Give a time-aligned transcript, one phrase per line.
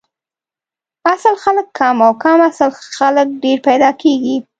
[1.13, 4.35] اصل خلک کم او کم اصل خلک ډېر پیدا کیږي